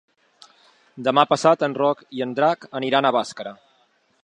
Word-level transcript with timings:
Demà 1.07 1.25
passat 1.33 1.65
en 1.67 1.77
Roc 1.81 2.01
i 2.21 2.25
en 2.27 2.33
Drac 2.41 2.65
aniran 2.81 3.09
a 3.11 3.15
Bàscara. 3.19 3.55